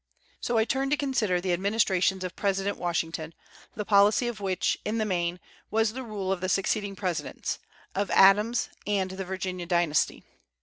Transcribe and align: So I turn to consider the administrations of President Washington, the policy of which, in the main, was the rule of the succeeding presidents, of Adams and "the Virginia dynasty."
So 0.39 0.57
I 0.57 0.65
turn 0.65 0.89
to 0.89 0.97
consider 0.97 1.39
the 1.39 1.53
administrations 1.53 2.23
of 2.23 2.35
President 2.35 2.79
Washington, 2.79 3.35
the 3.75 3.85
policy 3.85 4.27
of 4.27 4.39
which, 4.41 4.79
in 4.83 4.97
the 4.97 5.05
main, 5.05 5.39
was 5.69 5.93
the 5.93 6.01
rule 6.01 6.31
of 6.31 6.41
the 6.41 6.49
succeeding 6.49 6.95
presidents, 6.95 7.59
of 7.93 8.09
Adams 8.09 8.69
and 8.87 9.11
"the 9.11 9.25
Virginia 9.25 9.67
dynasty." 9.67 10.23